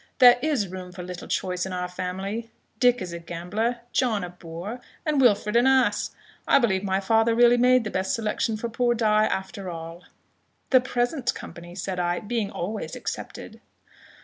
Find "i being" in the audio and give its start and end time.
11.99-12.49